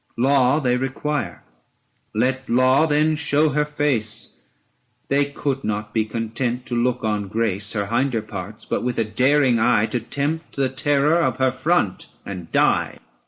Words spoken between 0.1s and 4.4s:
1005 Law they require, let Law then show her face;